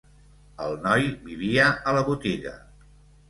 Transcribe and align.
El 0.67 0.71
noi 0.85 1.03
vivia 1.27 1.67
a 1.91 1.95
la 1.99 2.03
botiga 2.09 2.55